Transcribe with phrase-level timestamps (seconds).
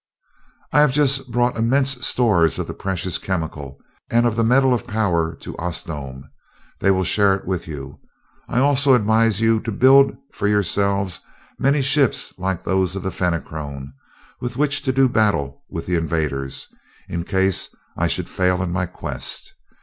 [0.73, 4.87] "I have just brought immense stores of the precious chemical and of the metal of
[4.87, 6.23] power to Osnome.
[6.79, 7.99] They will share it with you.
[8.49, 11.19] I also advise you to build for yourselves
[11.59, 13.93] many ships like those of the Fenachrone,
[14.39, 16.73] with which to do battle with the invaders,
[17.07, 19.53] in case I should fail in my quest.